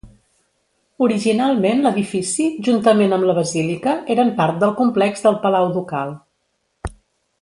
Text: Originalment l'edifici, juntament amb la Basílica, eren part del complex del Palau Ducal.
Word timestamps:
Originalment 1.07 1.83
l'edifici, 1.87 2.47
juntament 2.69 3.13
amb 3.17 3.27
la 3.31 3.35
Basílica, 3.41 3.93
eren 4.15 4.33
part 4.41 4.59
del 4.65 4.75
complex 4.81 5.27
del 5.27 5.39
Palau 5.45 5.71
Ducal. 5.77 6.17